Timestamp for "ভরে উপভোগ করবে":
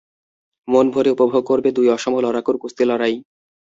0.93-1.69